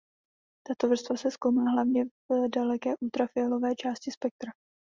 Tato 0.67 0.87
vrstva 0.89 1.17
se 1.17 1.31
zkoumá 1.31 1.71
hlavně 1.71 2.05
v 2.29 2.49
daleké 2.49 2.93
ultrafialové 3.01 3.75
části 3.75 4.11
spektra. 4.11 4.51